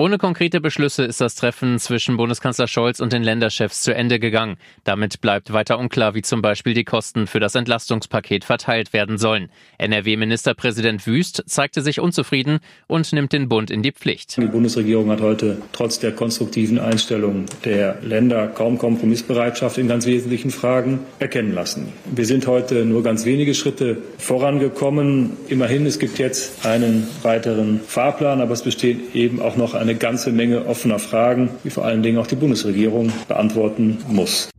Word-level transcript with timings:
Ohne 0.00 0.16
konkrete 0.16 0.60
Beschlüsse 0.60 1.02
ist 1.02 1.20
das 1.20 1.34
Treffen 1.34 1.80
zwischen 1.80 2.16
Bundeskanzler 2.16 2.68
Scholz 2.68 3.00
und 3.00 3.12
den 3.12 3.24
Länderchefs 3.24 3.82
zu 3.82 3.92
Ende 3.92 4.20
gegangen. 4.20 4.56
Damit 4.84 5.20
bleibt 5.20 5.52
weiter 5.52 5.76
unklar, 5.76 6.14
wie 6.14 6.22
zum 6.22 6.40
Beispiel 6.40 6.72
die 6.72 6.84
Kosten 6.84 7.26
für 7.26 7.40
das 7.40 7.56
Entlastungspaket 7.56 8.44
verteilt 8.44 8.92
werden 8.92 9.18
sollen. 9.18 9.50
NRW-Ministerpräsident 9.78 11.04
Wüst 11.04 11.42
zeigte 11.46 11.82
sich 11.82 11.98
unzufrieden 11.98 12.60
und 12.86 13.12
nimmt 13.12 13.32
den 13.32 13.48
Bund 13.48 13.72
in 13.72 13.82
die 13.82 13.90
Pflicht. 13.90 14.36
Die 14.36 14.46
Bundesregierung 14.46 15.10
hat 15.10 15.20
heute 15.20 15.60
trotz 15.72 15.98
der 15.98 16.12
konstruktiven 16.12 16.78
Einstellung 16.78 17.46
der 17.64 17.98
Länder 18.00 18.46
kaum 18.46 18.78
Kompromissbereitschaft 18.78 19.78
in 19.78 19.88
ganz 19.88 20.06
wesentlichen 20.06 20.52
Fragen 20.52 21.00
erkennen 21.18 21.52
lassen. 21.52 21.88
Wir 22.04 22.24
sind 22.24 22.46
heute 22.46 22.84
nur 22.84 23.02
ganz 23.02 23.24
wenige 23.24 23.52
Schritte 23.52 23.98
vorangekommen. 24.18 25.32
Immerhin, 25.48 25.86
es 25.86 25.98
gibt 25.98 26.20
jetzt 26.20 26.64
einen 26.64 27.08
weiteren 27.22 27.80
Fahrplan, 27.80 28.40
aber 28.40 28.52
es 28.52 28.62
besteht 28.62 29.16
eben 29.16 29.42
auch 29.42 29.56
noch 29.56 29.74
ein 29.74 29.87
eine 29.88 29.98
ganze 29.98 30.32
Menge 30.32 30.66
offener 30.66 30.98
Fragen, 30.98 31.50
die 31.64 31.70
vor 31.70 31.84
allen 31.84 32.02
Dingen 32.02 32.18
auch 32.18 32.26
die 32.26 32.36
Bundesregierung 32.36 33.10
beantworten 33.26 33.98
muss. 34.08 34.50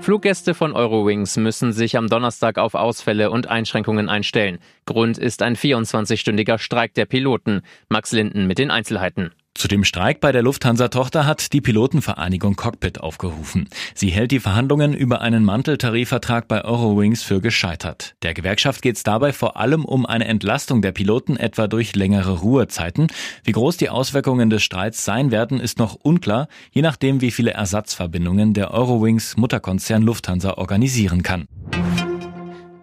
Fluggäste 0.00 0.54
von 0.54 0.72
Eurowings 0.72 1.36
müssen 1.36 1.72
sich 1.72 1.96
am 1.96 2.08
Donnerstag 2.08 2.56
auf 2.58 2.74
Ausfälle 2.74 3.30
und 3.30 3.48
Einschränkungen 3.48 4.08
einstellen. 4.08 4.58
Grund 4.86 5.18
ist 5.18 5.42
ein 5.42 5.56
24-stündiger 5.56 6.58
Streik 6.58 6.94
der 6.94 7.04
Piloten. 7.04 7.62
Max 7.88 8.12
Linden 8.12 8.46
mit 8.46 8.58
den 8.58 8.70
Einzelheiten. 8.70 9.32
Zu 9.60 9.68
dem 9.68 9.84
Streik 9.84 10.20
bei 10.20 10.32
der 10.32 10.40
Lufthansa-Tochter 10.40 11.26
hat 11.26 11.52
die 11.52 11.60
Pilotenvereinigung 11.60 12.56
Cockpit 12.56 13.02
aufgerufen. 13.02 13.68
Sie 13.94 14.08
hält 14.08 14.30
die 14.30 14.40
Verhandlungen 14.40 14.94
über 14.94 15.20
einen 15.20 15.44
Manteltarifvertrag 15.44 16.48
bei 16.48 16.64
Eurowings 16.64 17.22
für 17.22 17.42
gescheitert. 17.42 18.14
Der 18.22 18.32
Gewerkschaft 18.32 18.80
geht 18.80 18.96
es 18.96 19.02
dabei 19.02 19.34
vor 19.34 19.58
allem 19.58 19.84
um 19.84 20.06
eine 20.06 20.24
Entlastung 20.24 20.80
der 20.80 20.92
Piloten 20.92 21.36
etwa 21.36 21.66
durch 21.66 21.94
längere 21.94 22.38
Ruhezeiten. 22.38 23.08
Wie 23.44 23.52
groß 23.52 23.76
die 23.76 23.90
Auswirkungen 23.90 24.48
des 24.48 24.62
Streits 24.62 25.04
sein 25.04 25.30
werden, 25.30 25.60
ist 25.60 25.78
noch 25.78 25.94
unklar, 25.94 26.48
je 26.70 26.80
nachdem, 26.80 27.20
wie 27.20 27.30
viele 27.30 27.50
Ersatzverbindungen 27.50 28.54
der 28.54 28.70
Eurowings 28.70 29.36
Mutterkonzern 29.36 30.02
Lufthansa 30.02 30.54
organisieren 30.54 31.22
kann. 31.22 31.44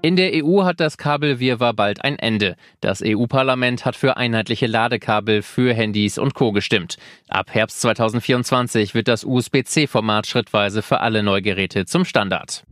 In 0.08 0.16
der 0.16 0.32
EU 0.34 0.64
hat 0.64 0.80
das 0.80 0.98
Kabelwirrwarr 0.98 1.74
bald 1.74 2.02
ein 2.06 2.18
Ende. 2.18 2.56
Das 2.80 3.04
EU-Parlament 3.06 3.84
hat 3.84 3.98
für 3.98 4.16
einheitliche 4.16 4.66
Ladekabel 4.66 5.42
für 5.42 5.74
Handys 5.74 6.18
und 6.18 6.34
Co. 6.34 6.54
gestimmt. 6.54 6.96
Ab 7.28 7.48
Herbst 7.52 7.82
2024 7.82 8.96
wird 8.96 9.10
das 9.10 9.26
USB-C-Format 9.26 10.26
schrittweise 10.26 10.82
für 10.82 11.02
alle 11.02 11.24
Neugeräte 11.24 11.86
zum 11.86 12.06
Standard. 12.06 12.64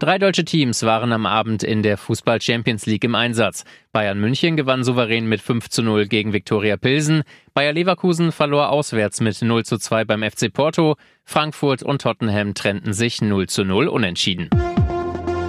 Drei 0.00 0.18
deutsche 0.18 0.44
Teams 0.44 0.82
waren 0.82 1.12
am 1.12 1.26
Abend 1.26 1.62
in 1.62 1.84
der 1.84 1.96
Fußball 1.96 2.40
Champions 2.40 2.86
League 2.86 3.04
im 3.04 3.14
Einsatz. 3.14 3.64
Bayern 3.92 4.18
München 4.18 4.56
gewann 4.56 4.82
souverän 4.82 5.28
mit 5.28 5.40
5 5.40 5.68
zu 5.68 5.84
0 5.84 6.08
gegen 6.08 6.32
Viktoria 6.32 6.76
Pilsen. 6.76 7.22
Bayer 7.54 7.72
Leverkusen 7.72 8.32
verlor 8.32 8.70
auswärts 8.70 9.20
mit 9.20 9.40
0 9.40 9.64
zu 9.64 9.78
2 9.78 10.06
beim 10.06 10.28
FC 10.28 10.52
Porto. 10.52 10.96
Frankfurt 11.22 11.84
und 11.84 12.02
Tottenham 12.02 12.54
trennten 12.54 12.94
sich 12.94 13.22
0 13.22 13.46
zu 13.46 13.62
0 13.62 13.86
unentschieden. 13.86 14.50